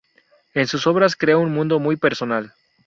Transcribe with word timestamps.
En 0.55 0.65
sus 0.65 0.87
obras 0.87 1.15
crea 1.15 1.37
un 1.37 1.53
mundo 1.53 1.79
muy 1.79 1.95
personal. 1.95 2.55